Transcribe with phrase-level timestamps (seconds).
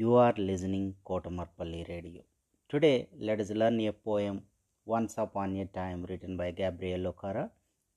[0.00, 2.22] You are listening Kotamarpally Radio.
[2.68, 4.42] Today, let us learn a poem
[4.84, 7.48] Once Upon a Time written by Gabriel Okara.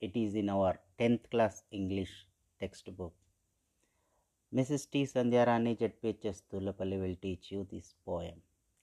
[0.00, 2.26] It is in our 10th class English
[2.58, 3.12] textbook.
[4.52, 4.90] Mrs.
[4.90, 5.04] T.
[5.04, 8.42] Sandhyarani ZPHS Dhoolapally will teach you this poem.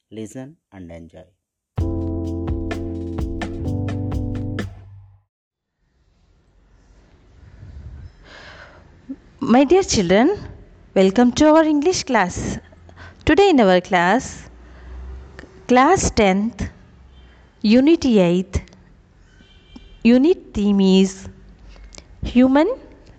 [0.09, 1.25] Listen and enjoy.
[9.41, 10.37] My dear children,
[10.95, 12.57] welcome to our English class.
[13.31, 14.49] Today in our class,
[15.65, 16.69] class 10th,
[17.61, 18.61] unit 8th,
[20.03, 21.29] unit theme is
[22.25, 22.67] human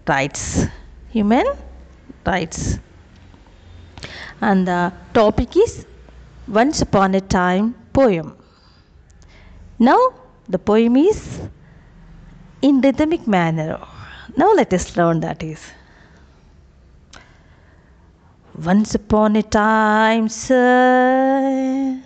[0.07, 0.67] rights.
[1.13, 1.47] Human
[2.27, 2.79] rights.
[4.43, 5.87] And the topic is
[6.47, 8.37] Once Upon a Time poem.
[9.79, 10.13] Now,
[10.47, 11.41] the poem is
[12.61, 13.81] in rhythmic manner.
[14.37, 15.63] Now, let us learn that is.
[18.55, 21.99] Once upon a time, sir.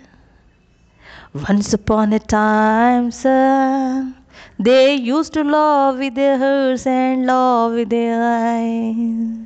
[1.33, 4.13] Once upon a time, sir.
[4.57, 9.45] They used to love with their hearts and love with their eyes.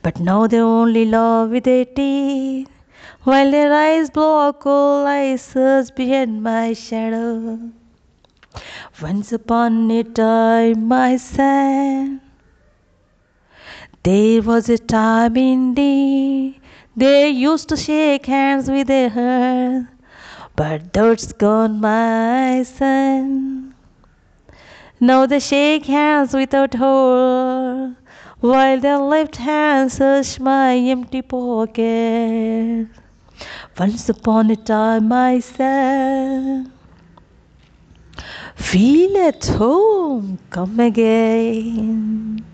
[0.00, 2.70] But now they only love with their teeth.
[3.24, 7.58] While their eyes blow cold ices behind my shadow.
[9.02, 12.22] Once upon a time, my son.
[14.04, 16.60] There was a time indeed
[16.96, 19.86] they used to shake hands with their heart,
[20.56, 23.74] but that's gone, my son.
[24.98, 27.94] Now they shake hands without hold,
[28.40, 32.88] while their left hands search my empty pocket.
[33.78, 36.72] Once upon a time, my son.
[38.56, 42.44] Feel at home, come again.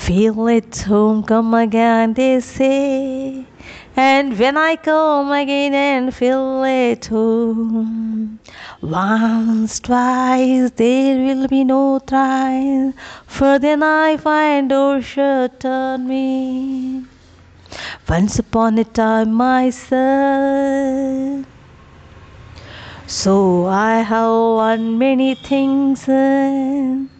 [0.00, 3.44] Feel at home, oh, come again, they say.
[3.94, 8.40] And when I come again and feel at home,
[8.82, 12.94] oh, once, twice, there will be no thrice,
[13.26, 17.04] for then I find door shut on me.
[18.08, 21.46] Once upon a time, my son.
[23.06, 26.08] So I have learned many things.
[26.08, 27.19] Eh?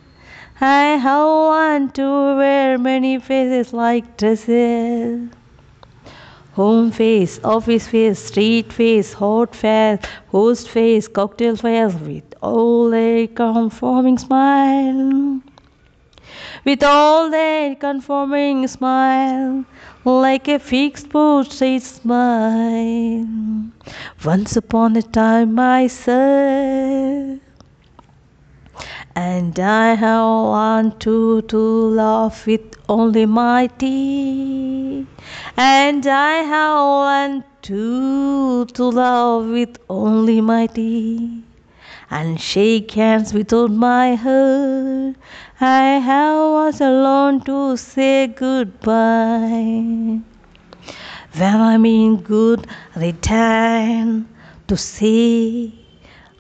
[0.62, 5.31] I have learned to wear many faces like dresses.
[6.53, 13.26] Home face, office face, street face, hot face, host face, cocktail face, with all a
[13.28, 15.41] conforming smile.
[16.66, 19.65] With all that conforming smile,
[20.04, 23.27] like a fixed portrait smile.
[24.22, 27.41] Once upon a time, I son.
[29.16, 35.09] And I have learned to, to laugh with only my teeth.
[35.56, 41.43] And I have learned to, to love with only my teeth.
[42.09, 45.16] And shake hands without my heart.
[45.60, 50.21] I have also learned to say goodbye.
[51.37, 52.66] When I mean good
[52.97, 54.28] return
[54.69, 55.72] to say,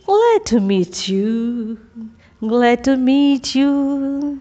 [0.06, 1.78] glad to meet you.
[2.40, 4.40] Glad to meet you.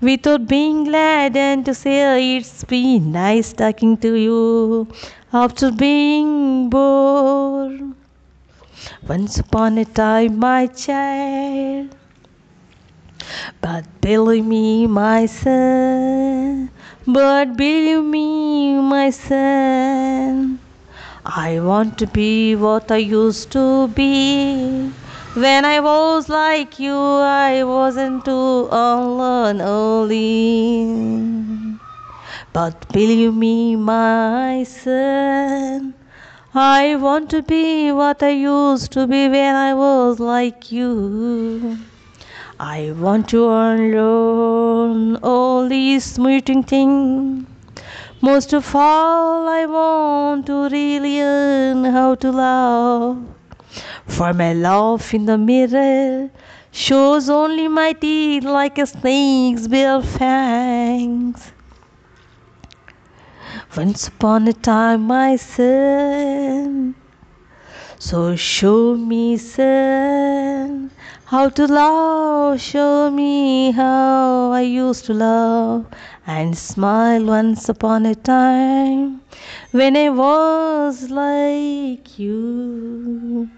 [0.00, 4.88] Without being glad and to say it's been nice talking to you
[5.30, 7.92] after being bored.
[9.06, 11.94] Once upon a time, my child.
[13.60, 16.70] But believe me, my son.
[17.06, 20.60] But believe me, my son.
[21.26, 24.92] I want to be what I used to be.
[25.36, 30.86] When I was like you, I wasn't too alone only.
[32.54, 35.92] But believe me, my son,
[36.54, 41.76] I want to be what I used to be when I was like you.
[42.58, 47.46] I want to unlearn all these meeting things.
[48.22, 53.35] Most of all, I want to really learn how to love.
[54.06, 56.30] For my love in the mirror
[56.70, 61.52] shows only my teeth like a snake's bare fangs.
[63.76, 66.94] Once upon a time, my son.
[67.98, 70.90] So show me, son,
[71.26, 72.60] how to love.
[72.60, 75.86] Show me how I used to love
[76.26, 79.20] and smile once upon a time
[79.72, 83.50] when I was like you.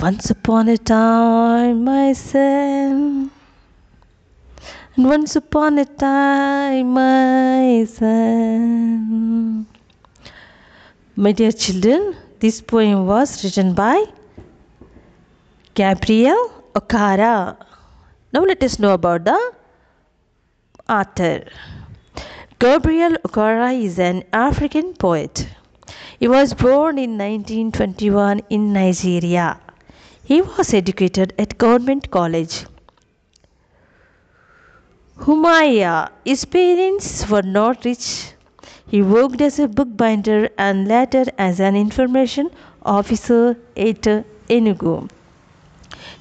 [0.00, 3.30] Once upon a time, my son.
[4.94, 9.66] And once upon a time, my lesson.
[11.16, 14.04] My dear children, this poem was written by
[15.72, 17.56] Gabriel Okara.
[18.34, 19.52] Now let us know about the
[20.90, 21.44] author.
[22.58, 25.48] Gabriel Okara is an African poet.
[26.20, 29.58] He was born in 1921 in Nigeria.
[30.28, 32.66] He was educated at Government College.
[35.20, 38.32] Umuahia, his parents were not rich.
[38.88, 42.50] He worked as a bookbinder and later as an information
[42.84, 44.02] officer at
[44.56, 45.08] Enugu.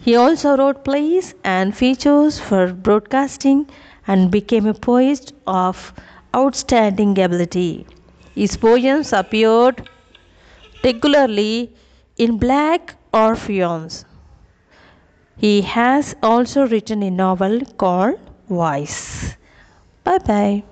[0.02, 3.68] He also wrote plays and features for broadcasting
[4.06, 5.94] and became a poet of
[6.36, 7.88] outstanding ability.
[8.36, 9.90] His poems appeared
[10.84, 11.74] regularly
[12.18, 14.06] in Black Orpheus.
[15.38, 19.36] He has also written a novel called Voice.
[20.04, 20.64] Bye bye.